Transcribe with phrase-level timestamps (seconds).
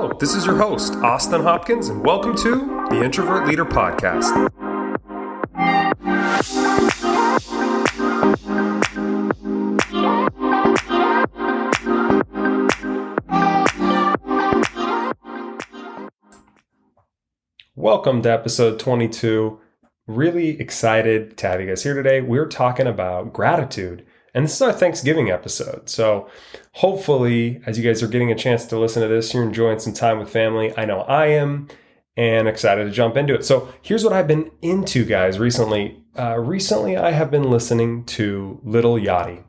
[0.00, 4.32] This is your host, Austin Hopkins, and welcome to the Introvert Leader Podcast.
[17.74, 19.60] Welcome to episode 22.
[20.06, 22.22] Really excited to have you guys here today.
[22.22, 25.88] We're talking about gratitude and this is our Thanksgiving episode.
[25.88, 26.28] So
[26.72, 29.92] hopefully, as you guys are getting a chance to listen to this, you're enjoying some
[29.92, 30.72] time with family.
[30.76, 31.68] I know I am
[32.16, 33.44] and excited to jump into it.
[33.44, 36.04] So here's what I've been into, guys, recently.
[36.18, 39.44] Uh, recently, I have been listening to Lil Yachty.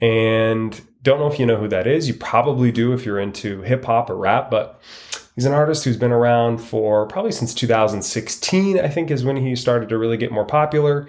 [0.00, 2.08] And don't know if you know who that is.
[2.08, 4.80] You probably do if you're into hip hop or rap, but
[5.34, 9.54] he's an artist who's been around for probably since 2016, I think is when he
[9.54, 11.08] started to really get more popular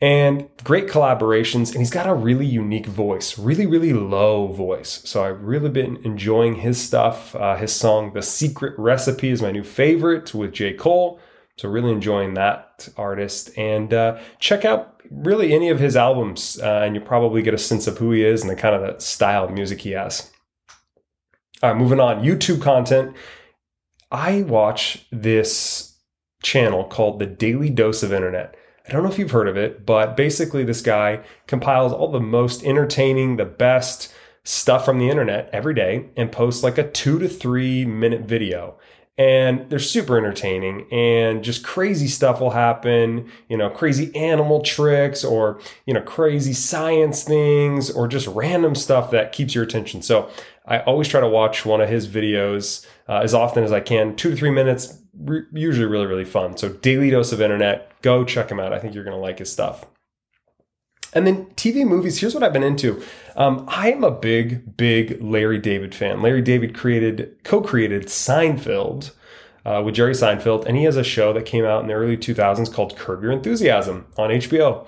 [0.00, 1.70] and great collaborations.
[1.70, 5.00] And he's got a really unique voice, really, really low voice.
[5.04, 7.34] So I've really been enjoying his stuff.
[7.34, 10.74] Uh, his song, The Secret Recipe, is my new favorite with J.
[10.74, 11.20] Cole.
[11.56, 13.56] So really enjoying that artist.
[13.56, 17.58] And uh, check out really any of his albums, uh, and you'll probably get a
[17.58, 20.30] sense of who he is and the kind of the style of music he has.
[21.62, 22.24] All right, moving on.
[22.24, 23.14] YouTube content.
[24.10, 25.96] I watch this
[26.42, 28.56] channel called The Daily Dose of Internet.
[28.86, 32.20] I don't know if you've heard of it, but basically, this guy compiles all the
[32.20, 34.12] most entertaining, the best
[34.44, 38.78] stuff from the internet every day and posts like a two to three minute video.
[39.16, 45.22] And they're super entertaining and just crazy stuff will happen, you know, crazy animal tricks
[45.24, 50.02] or, you know, crazy science things or just random stuff that keeps your attention.
[50.02, 50.28] So
[50.66, 54.16] I always try to watch one of his videos uh, as often as I can,
[54.16, 56.56] two to three minutes, re- usually really, really fun.
[56.56, 58.72] So, Daily Dose of Internet, go check him out.
[58.72, 59.86] I think you're going to like his stuff.
[61.12, 63.02] And then TV movies, here's what I've been into.
[63.36, 66.22] Um, I am a big, big Larry David fan.
[66.22, 69.12] Larry David created, co created Seinfeld.
[69.66, 72.18] Uh, with Jerry Seinfeld, and he has a show that came out in the early
[72.18, 74.86] 2000s called Curb Your Enthusiasm on HBO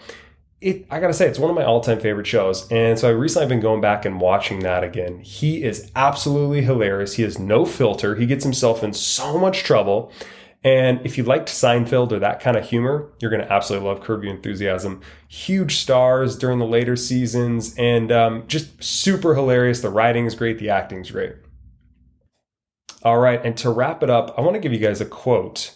[0.60, 2.70] it I gotta say it's one of my all-time favorite shows.
[2.70, 5.20] And so I recently been going back and watching that again.
[5.20, 7.14] He is absolutely hilarious.
[7.14, 8.16] He has no filter.
[8.16, 10.12] He gets himself in so much trouble.
[10.66, 14.00] And if you liked Seinfeld or that kind of humor, you're going to absolutely love
[14.00, 15.00] Curb Your Enthusiasm.
[15.28, 19.80] Huge stars during the later seasons and um, just super hilarious.
[19.80, 21.36] The writing is great, the acting is great.
[23.04, 25.72] All right, and to wrap it up, I want to give you guys a quote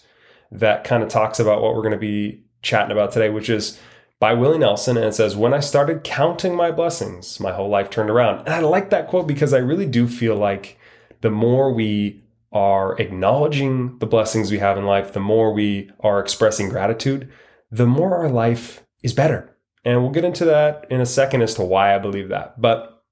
[0.51, 3.79] that kind of talks about what we're going to be chatting about today, which is
[4.19, 7.91] by Willie Nelson, and it says, When I started counting my blessings, my whole life
[7.91, 8.41] turned around.
[8.41, 10.81] And I like that quote because I really do feel like
[11.21, 16.21] the more we are acknowledging the blessings we have in life, the more we are
[16.21, 17.31] expressing gratitude,
[17.71, 19.57] the more our life is better.
[19.85, 22.61] And we'll get into that in a second as to why I believe that.
[22.61, 23.03] But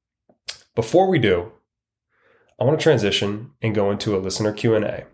[0.74, 1.52] before we do,
[2.60, 5.06] I want to transition and go into a listener Q&A.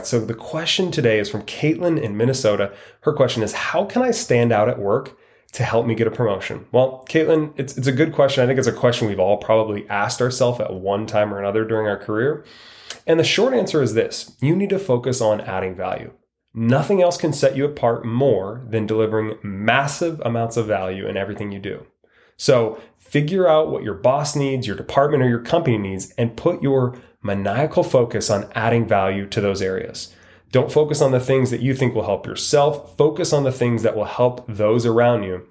[0.00, 2.72] Right, so the question today is from Caitlin in Minnesota.
[3.02, 5.18] Her question is How can I stand out at work
[5.52, 6.66] to help me get a promotion?
[6.72, 8.42] Well, Caitlin, it's, it's a good question.
[8.42, 11.64] I think it's a question we've all probably asked ourselves at one time or another
[11.64, 12.44] during our career.
[13.06, 16.12] And the short answer is this you need to focus on adding value.
[16.52, 21.52] Nothing else can set you apart more than delivering massive amounts of value in everything
[21.52, 21.86] you do.
[22.36, 26.62] So figure out what your boss needs, your department, or your company needs, and put
[26.62, 30.14] your maniacal focus on adding value to those areas.
[30.52, 32.96] Don't focus on the things that you think will help yourself.
[32.96, 35.46] Focus on the things that will help those around you.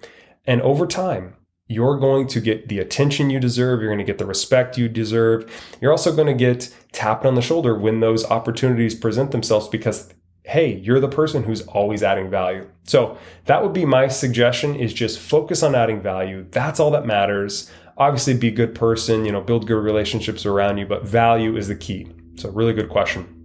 [0.46, 1.35] And over time,
[1.68, 3.80] you're going to get the attention you deserve.
[3.80, 5.50] You're going to get the respect you deserve.
[5.80, 10.12] You're also going to get tapped on the shoulder when those opportunities present themselves because,
[10.44, 12.68] hey, you're the person who's always adding value.
[12.86, 16.47] So that would be my suggestion is just focus on adding value.
[16.50, 20.78] That's all that matters obviously be a good person, you know, build good relationships around
[20.78, 22.07] you, but value is the key.
[22.38, 23.36] So, really good question.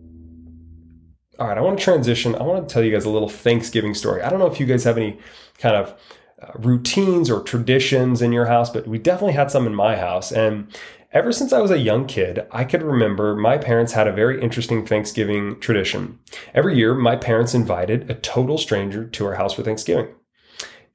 [1.38, 2.36] All right, I want to transition.
[2.36, 4.22] I want to tell you guys a little Thanksgiving story.
[4.22, 5.18] I don't know if you guys have any
[5.58, 6.00] kind of
[6.40, 10.30] uh, routines or traditions in your house, but we definitely had some in my house.
[10.30, 10.68] And
[11.10, 14.40] ever since I was a young kid, I could remember my parents had a very
[14.40, 16.20] interesting Thanksgiving tradition.
[16.54, 20.14] Every year, my parents invited a total stranger to our house for Thanksgiving.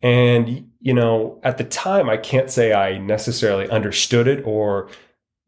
[0.01, 4.89] And, you know, at the time, I can't say I necessarily understood it or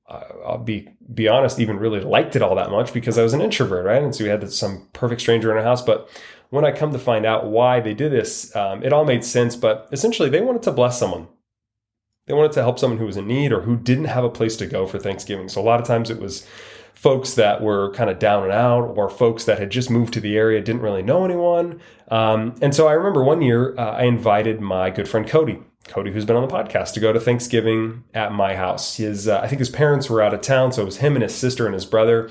[0.10, 3.34] uh, I'll be be honest, even really liked it all that much because I was
[3.34, 4.02] an introvert, right?
[4.02, 5.82] And so we had some perfect stranger in our house.
[5.82, 6.10] But
[6.50, 9.56] when I come to find out why they did this, um, it all made sense.
[9.56, 11.28] But essentially, they wanted to bless someone.
[12.28, 14.56] They wanted to help someone who was in need or who didn't have a place
[14.58, 15.50] to go for Thanksgiving.
[15.50, 16.46] So a lot of times it was
[17.02, 20.20] folks that were kind of down and out or folks that had just moved to
[20.20, 21.82] the area, didn't really know anyone.
[22.10, 25.60] Um, and so I remember one year uh, I invited my good friend Cody.
[25.88, 28.98] Cody, who's been on the podcast, to go to Thanksgiving at my house.
[28.98, 31.24] His, uh, I think his parents were out of town, so it was him and
[31.24, 32.30] his sister and his brother.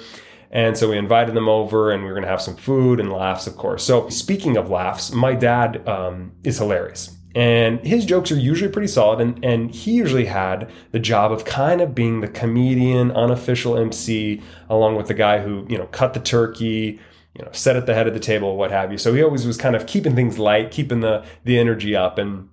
[0.52, 3.12] And so we invited them over and we were going to have some food and
[3.12, 3.82] laughs, of course.
[3.82, 7.16] So, speaking of laughs, my dad um, is hilarious.
[7.34, 9.20] And his jokes are usually pretty solid.
[9.20, 14.42] And, and he usually had the job of kind of being the comedian, unofficial MC,
[14.68, 16.98] along with the guy who, you know, cut the turkey,
[17.34, 18.98] you know, set at the head of the table, what have you.
[18.98, 22.18] So he always was kind of keeping things light, keeping the, the energy up.
[22.18, 22.48] And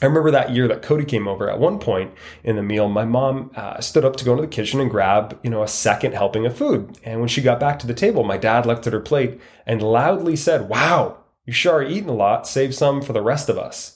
[0.00, 1.50] I remember that year that Cody came over.
[1.50, 2.12] At one point
[2.44, 5.38] in the meal, my mom uh, stood up to go into the kitchen and grab,
[5.42, 6.98] you know, a second helping of food.
[7.02, 9.82] And when she got back to the table, my dad looked at her plate and
[9.82, 12.46] loudly said, "Wow, you sure are eating a lot.
[12.46, 13.95] Save some for the rest of us."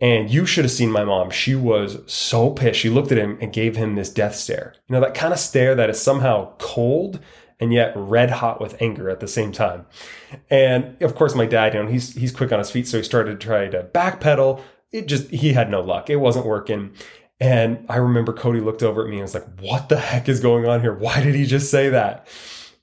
[0.00, 1.30] And you should have seen my mom.
[1.30, 2.78] She was so pissed.
[2.78, 4.74] She looked at him and gave him this death stare.
[4.88, 7.18] You know, that kind of stare that is somehow cold
[7.60, 9.86] and yet red hot with anger at the same time.
[10.50, 13.02] And of course, my dad, you know, he's he's quick on his feet, so he
[13.02, 14.62] started to try to backpedal,
[14.92, 16.10] it just he had no luck.
[16.10, 16.92] It wasn't working.
[17.40, 20.40] And I remember Cody looked over at me and was like, "What the heck is
[20.40, 20.94] going on here?
[20.94, 22.26] Why did he just say that?"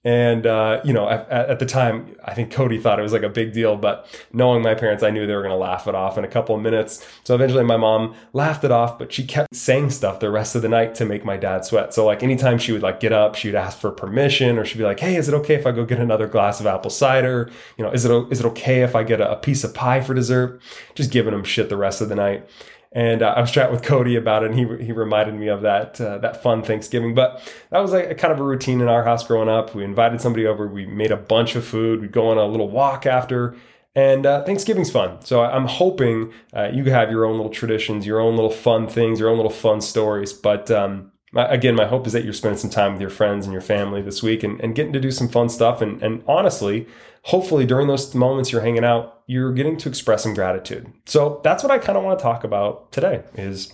[0.06, 3.24] And uh, you know, at, at, the time, I think Cody thought it was like
[3.24, 5.96] a big deal, but knowing my parents, I knew they were going to laugh it
[5.96, 7.04] off in a couple of minutes.
[7.24, 10.62] So eventually, my mom laughed it off, but she kept saying stuff the rest of
[10.62, 11.92] the night to make my dad sweat.
[11.92, 14.78] So like anytime she would like get up, she would ask for permission, or she'd
[14.78, 17.50] be like, "Hey, is it okay if I go get another glass of apple cider?
[17.76, 20.02] You know, is it is it okay if I get a, a piece of pie
[20.02, 20.62] for dessert?"
[20.94, 22.48] Just giving him shit the rest of the night.
[22.96, 25.62] And uh, I was chatting with Cody about it, and he he reminded me of
[25.64, 27.14] that uh, that fun Thanksgiving.
[27.14, 29.76] But that was like a kind of a routine in our house growing up.
[29.76, 32.70] We invited somebody over, we made a bunch of food, we'd go on a little
[32.70, 33.58] walk after,
[33.96, 35.22] and uh, Thanksgiving's fun.
[35.26, 39.20] So I'm hoping uh, you have your own little traditions, your own little fun things,
[39.20, 40.32] your own little fun stories.
[40.32, 43.52] But um, again, my hope is that you're spending some time with your friends and
[43.52, 45.82] your family this week and, and getting to do some fun stuff.
[45.82, 46.88] And, and honestly,
[47.26, 50.92] hopefully during those moments you're hanging out, you're getting to express some gratitude.
[51.08, 53.74] So that's what I kind of want to talk about today is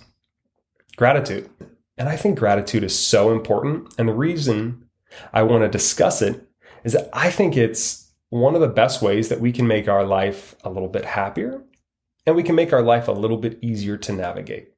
[0.96, 1.50] gratitude.
[1.98, 3.94] And I think gratitude is so important.
[3.98, 4.88] And the reason
[5.34, 6.48] I want to discuss it
[6.82, 10.04] is that I think it's one of the best ways that we can make our
[10.04, 11.62] life a little bit happier
[12.26, 14.72] and we can make our life a little bit easier to navigate.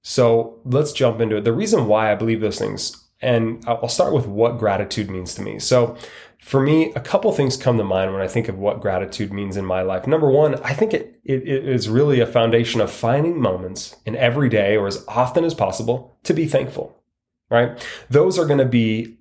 [0.00, 1.44] So let's jump into it.
[1.44, 5.42] The reason why I believe those things, and I'll start with what gratitude means to
[5.42, 5.58] me.
[5.58, 5.98] So
[6.40, 9.56] for me, a couple things come to mind when I think of what gratitude means
[9.56, 10.06] in my life.
[10.06, 14.16] Number one, I think it, it, it is really a foundation of finding moments in
[14.16, 17.02] every day or as often as possible to be thankful,
[17.50, 17.86] right?
[18.08, 19.18] Those are going to be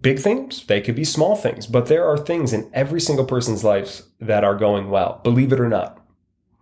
[0.00, 0.66] big things.
[0.66, 4.44] They could be small things, but there are things in every single person's life that
[4.44, 5.99] are going well, believe it or not.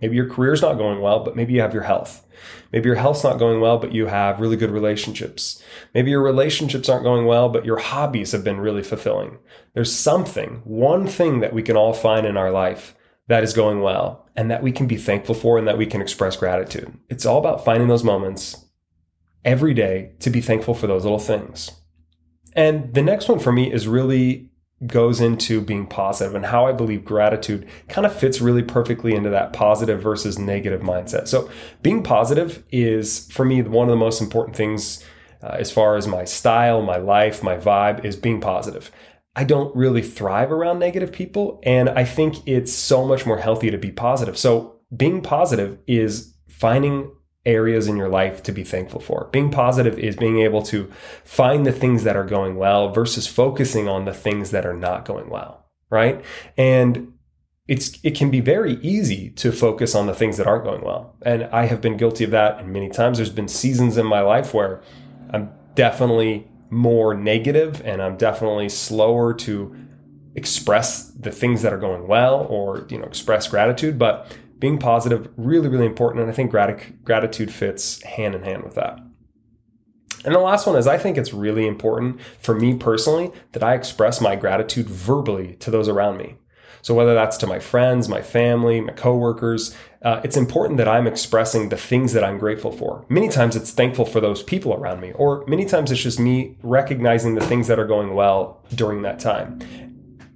[0.01, 2.25] Maybe your career's not going well, but maybe you have your health.
[2.73, 5.63] Maybe your health's not going well, but you have really good relationships.
[5.95, 9.39] Maybe your relationships aren't going well, but your hobbies have been really fulfilling.
[9.75, 12.95] There's something, one thing that we can all find in our life
[13.27, 16.01] that is going well and that we can be thankful for and that we can
[16.01, 16.97] express gratitude.
[17.09, 18.67] It's all about finding those moments
[19.45, 21.73] every day to be thankful for those little things.
[22.55, 24.51] And the next one for me is really
[24.87, 29.31] goes into being positive and how I believe gratitude kind of fits really perfectly into
[29.31, 31.27] that positive versus negative mindset.
[31.27, 31.51] So,
[31.83, 35.05] being positive is for me one of the most important things
[35.43, 38.91] uh, as far as my style, my life, my vibe is being positive.
[39.35, 43.71] I don't really thrive around negative people, and I think it's so much more healthy
[43.71, 44.39] to be positive.
[44.39, 47.11] So, being positive is finding
[47.49, 49.29] areas in your life to be thankful for.
[49.33, 50.91] Being positive is being able to
[51.25, 55.05] find the things that are going well versus focusing on the things that are not
[55.05, 56.23] going well, right?
[56.57, 57.15] And
[57.67, 61.17] it's it can be very easy to focus on the things that aren't going well.
[61.23, 64.21] And I have been guilty of that and many times there's been seasons in my
[64.21, 64.83] life where
[65.31, 69.75] I'm definitely more negative and I'm definitely slower to
[70.35, 75.29] express the things that are going well or you know express gratitude, but being positive,
[75.37, 76.23] really, really important.
[76.23, 78.99] And I think grat- gratitude fits hand in hand with that.
[80.25, 83.75] And the last one is I think it's really important for me personally that I
[83.75, 86.37] express my gratitude verbally to those around me.
[86.83, 91.07] So whether that's to my friends, my family, my coworkers, uh, it's important that I'm
[91.07, 93.05] expressing the things that I'm grateful for.
[93.09, 96.57] Many times it's thankful for those people around me, or many times it's just me
[96.63, 99.59] recognizing the things that are going well during that time.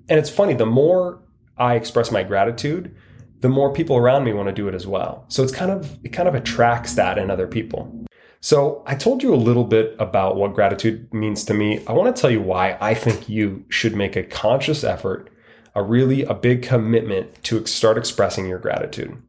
[0.09, 1.23] And it's funny, the more
[1.57, 2.95] I express my gratitude,
[3.43, 5.25] the more people around me want to do it as well.
[5.29, 8.07] So it's kind of it kind of attracts that in other people.
[8.41, 11.85] So I told you a little bit about what gratitude means to me.
[11.87, 15.31] I want to tell you why I think you should make a conscious effort,
[15.75, 19.21] a really a big commitment to start expressing your gratitude.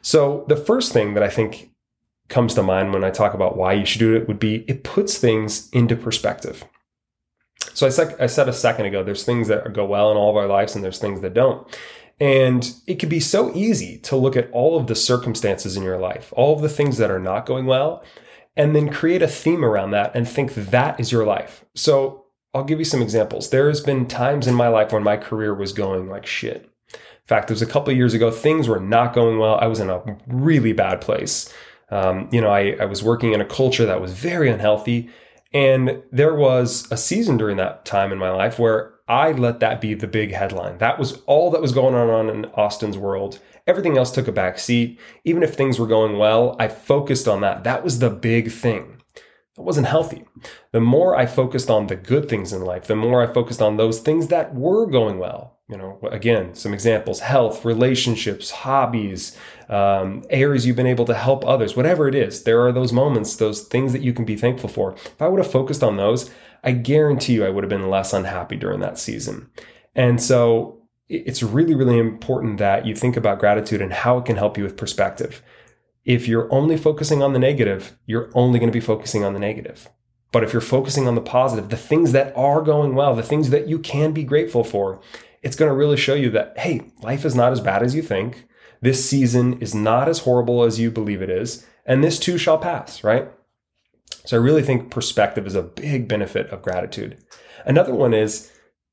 [0.00, 1.70] So the first thing that I think
[2.28, 4.84] comes to mind when I talk about why you should do it would be it
[4.84, 6.64] puts things into perspective.
[7.74, 10.30] So I, sec- I said a second ago, there's things that go well in all
[10.30, 11.66] of our lives and there's things that don't.
[12.22, 15.98] And it can be so easy to look at all of the circumstances in your
[15.98, 18.04] life, all of the things that are not going well,
[18.56, 21.64] and then create a theme around that and think that is your life.
[21.74, 23.50] So I'll give you some examples.
[23.50, 26.70] There has been times in my life when my career was going like shit.
[26.92, 29.56] In fact, it was a couple years ago, things were not going well.
[29.56, 31.52] I was in a really bad place.
[31.90, 35.10] Um, you know, I, I was working in a culture that was very unhealthy.
[35.52, 39.80] And there was a season during that time in my life where I let that
[39.80, 40.78] be the big headline.
[40.78, 43.40] That was all that was going on in Austin's world.
[43.66, 44.98] Everything else took a back seat.
[45.24, 47.64] Even if things were going well, I focused on that.
[47.64, 49.02] That was the big thing.
[49.56, 50.24] That wasn't healthy.
[50.72, 53.76] The more I focused on the good things in life, the more I focused on
[53.76, 55.58] those things that were going well.
[55.68, 61.46] You know, again, some examples health, relationships, hobbies, um, areas you've been able to help
[61.46, 62.42] others, whatever it is.
[62.42, 64.92] There are those moments, those things that you can be thankful for.
[64.94, 66.30] If I would have focused on those,
[66.62, 69.50] I guarantee you I would have been less unhappy during that season.
[69.94, 74.36] And so it's really, really important that you think about gratitude and how it can
[74.36, 75.42] help you with perspective.
[76.04, 79.38] If you're only focusing on the negative, you're only going to be focusing on the
[79.38, 79.88] negative.
[80.32, 83.50] But if you're focusing on the positive, the things that are going well, the things
[83.50, 85.00] that you can be grateful for,
[85.42, 88.02] it's going to really show you that, hey, life is not as bad as you
[88.02, 88.46] think.
[88.80, 91.66] This season is not as horrible as you believe it is.
[91.84, 93.30] And this too shall pass, right?
[94.24, 97.18] So I really think perspective is a big benefit of gratitude.
[97.64, 98.50] Another one is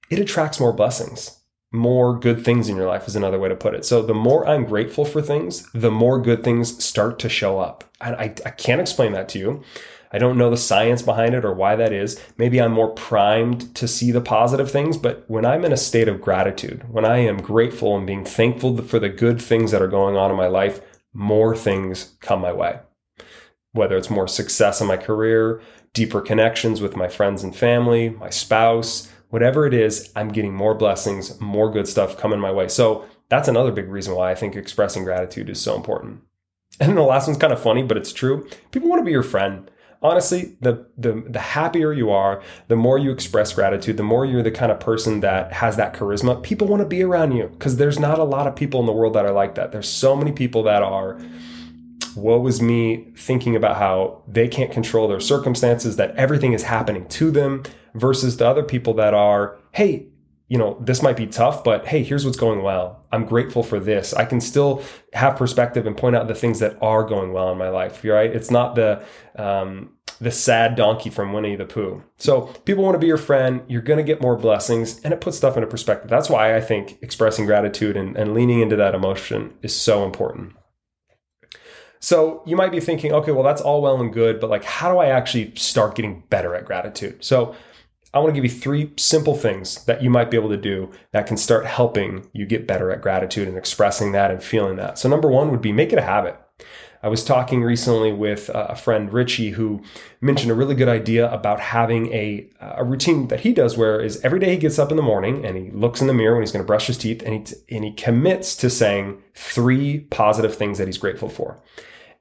[0.09, 1.39] it attracts more blessings
[1.71, 3.85] more good things in your life is another way to put it.
[3.85, 7.83] So the more I'm grateful for things, the more good things start to show up.
[8.01, 9.63] I, I, I, can't explain that to you.
[10.11, 12.19] I don't know the science behind it or why that is.
[12.37, 16.07] Maybe I'm more primed to see the positive things, but when I'm in a state
[16.07, 19.87] of gratitude, when I am grateful and being thankful for the good things that are
[19.87, 20.81] going on in my life,
[21.13, 22.79] more things come my way.
[23.71, 25.61] Whether it's more success in my career,
[25.93, 30.73] deeper connections with my friends and family, my spouse, whatever it is, I'm getting more
[30.73, 32.67] blessings, more good stuff coming my way.
[32.67, 36.21] So that's another big reason why I think expressing gratitude is so important.
[36.79, 38.47] And the last one's kind of funny, but it's true.
[38.71, 39.69] People want to be your friend.
[40.01, 44.41] Honestly, the, the the happier you are, the more you express gratitude, the more you're
[44.41, 46.41] the kind of person that has that charisma.
[46.41, 48.93] People want to be around you because there's not a lot of people in the
[48.93, 49.73] world that are like that.
[49.73, 51.19] There's so many people that are
[52.15, 57.07] woe is me thinking about how they can't control their circumstances, that everything is happening
[57.09, 57.63] to them,
[57.93, 60.07] versus the other people that are, hey,
[60.47, 63.05] you know, this might be tough, but hey, here's what's going well.
[63.11, 64.13] I'm grateful for this.
[64.13, 67.57] I can still have perspective and point out the things that are going well in
[67.57, 68.03] my life.
[68.03, 68.35] Right?
[68.35, 69.03] It's not the
[69.35, 72.03] um, the sad donkey from Winnie the Pooh.
[72.17, 73.61] So people want to be your friend.
[73.67, 76.09] You're going to get more blessings, and it puts stuff into perspective.
[76.09, 80.53] That's why I think expressing gratitude and, and leaning into that emotion is so important.
[81.99, 84.91] So you might be thinking, okay, well, that's all well and good, but like, how
[84.91, 87.23] do I actually start getting better at gratitude?
[87.23, 87.55] So
[88.13, 90.91] I want to give you three simple things that you might be able to do
[91.11, 94.97] that can start helping you get better at gratitude and expressing that and feeling that.
[94.97, 96.35] So, number one would be make it a habit.
[97.01, 99.81] I was talking recently with uh, a friend, Richie, who
[100.19, 104.19] mentioned a really good idea about having a, a routine that he does where is
[104.21, 106.41] every day he gets up in the morning and he looks in the mirror when
[106.41, 110.55] he's going to brush his teeth and he, and he commits to saying three positive
[110.55, 111.57] things that he's grateful for.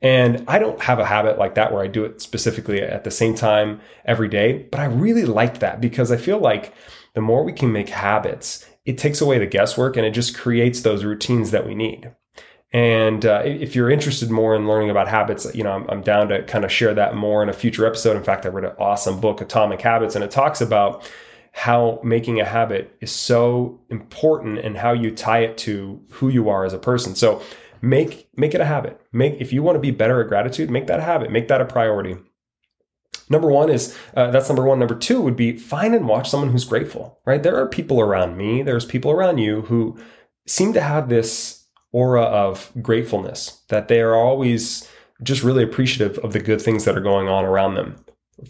[0.00, 3.10] And I don't have a habit like that where I do it specifically at the
[3.10, 6.72] same time every day, but I really like that because I feel like
[7.14, 10.82] the more we can make habits, it takes away the guesswork and it just creates
[10.82, 12.12] those routines that we need.
[12.72, 16.28] And uh, if you're interested more in learning about habits, you know, I'm, I'm down
[16.28, 18.16] to kind of share that more in a future episode.
[18.16, 21.10] In fact, I read an awesome book, Atomic Habits, and it talks about
[21.52, 26.50] how making a habit is so important and how you tie it to who you
[26.50, 27.16] are as a person.
[27.16, 27.42] So
[27.80, 29.00] make make it a habit.
[29.12, 31.30] Make if you want to be better at gratitude make that a habit.
[31.30, 32.16] Make that a priority.
[33.30, 34.78] Number one is uh, that's number one.
[34.78, 37.42] Number two would be find and watch someone who's grateful right?
[37.42, 39.98] There are people around me there's people around you who
[40.46, 44.88] seem to have this aura of gratefulness that they are always
[45.22, 47.96] just really appreciative of the good things that are going on around them.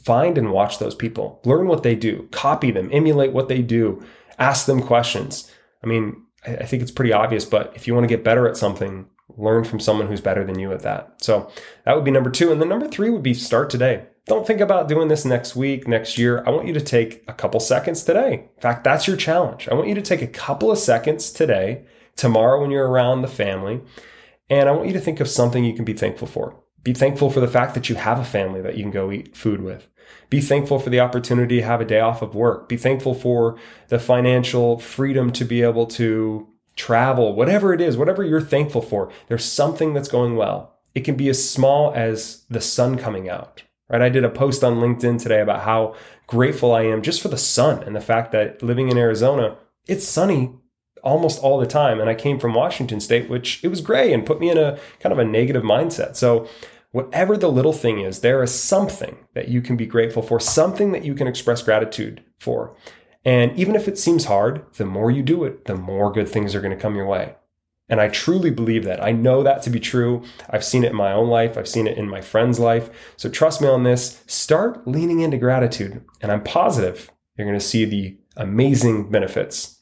[0.04, 1.40] Find and watch those people.
[1.44, 2.28] Learn what they do.
[2.30, 2.90] Copy them.
[2.92, 4.04] Emulate what they do.
[4.38, 5.50] Ask them questions.
[5.82, 8.56] I mean I think it's pretty obvious, but if you want to get better at
[8.56, 9.06] something,
[9.36, 11.22] learn from someone who's better than you at that.
[11.22, 11.50] So
[11.84, 12.50] that would be number two.
[12.50, 14.06] And then number three would be start today.
[14.26, 16.44] Don't think about doing this next week, next year.
[16.46, 18.48] I want you to take a couple seconds today.
[18.56, 19.68] In fact, that's your challenge.
[19.68, 23.28] I want you to take a couple of seconds today, tomorrow when you're around the
[23.28, 23.80] family,
[24.50, 26.62] and I want you to think of something you can be thankful for.
[26.82, 29.36] Be thankful for the fact that you have a family that you can go eat
[29.36, 29.88] food with.
[30.30, 32.68] Be thankful for the opportunity to have a day off of work.
[32.68, 33.58] Be thankful for
[33.88, 39.12] the financial freedom to be able to travel, whatever it is, whatever you're thankful for,
[39.26, 40.78] there's something that's going well.
[40.94, 44.00] It can be as small as the sun coming out, right?
[44.00, 45.94] I did a post on LinkedIn today about how
[46.26, 50.06] grateful I am just for the sun and the fact that living in Arizona, it's
[50.06, 50.54] sunny
[51.02, 52.00] almost all the time.
[52.00, 54.78] And I came from Washington State, which it was gray and put me in a
[55.00, 56.16] kind of a negative mindset.
[56.16, 56.48] So,
[56.90, 60.92] whatever the little thing is, there is something that you can be grateful for, something
[60.92, 62.74] that you can express gratitude for.
[63.28, 66.54] And even if it seems hard, the more you do it, the more good things
[66.54, 67.34] are going to come your way.
[67.90, 69.04] And I truly believe that.
[69.04, 70.22] I know that to be true.
[70.48, 71.58] I've seen it in my own life.
[71.58, 72.88] I've seen it in my friend's life.
[73.18, 74.24] So trust me on this.
[74.26, 76.02] Start leaning into gratitude.
[76.22, 79.78] And I'm positive you're going to see the amazing benefits.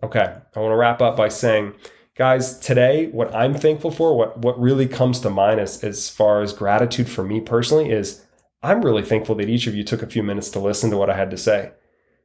[0.00, 0.20] Okay,
[0.54, 1.74] I want to wrap up by saying,
[2.14, 6.40] guys, today, what I'm thankful for, what, what really comes to mind as, as far
[6.40, 8.24] as gratitude for me personally is
[8.62, 11.10] I'm really thankful that each of you took a few minutes to listen to what
[11.10, 11.72] I had to say.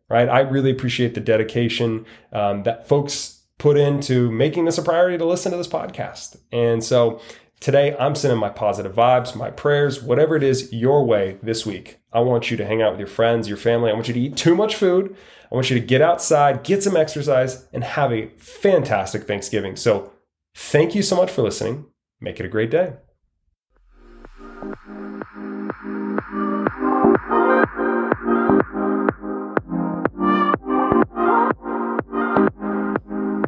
[0.10, 0.30] Right?
[0.30, 5.26] I really appreciate the dedication um, that folks put into making this a priority to
[5.26, 6.38] listen to this podcast.
[6.52, 7.20] And so
[7.60, 12.00] today I'm sending my positive vibes, my prayers, whatever it is your way this week.
[12.14, 13.90] I want you to hang out with your friends, your family.
[13.90, 15.16] I want you to eat too much food.
[15.52, 19.76] I want you to get outside, get some exercise, and have a fantastic Thanksgiving.
[19.76, 20.14] So
[20.56, 21.86] thank you so much for listening.
[22.20, 22.94] Make it a great day.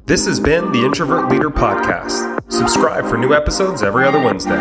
[0.09, 2.41] This has been the Introvert Leader Podcast.
[2.51, 4.57] Subscribe for new episodes every other Wednesday.